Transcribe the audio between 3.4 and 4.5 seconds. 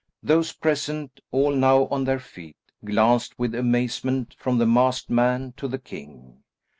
amazement